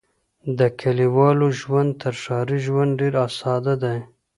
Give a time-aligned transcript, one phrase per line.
[0.57, 3.99] د کليوالو ژوند تر ښاري ژوند ډېر ساده دی.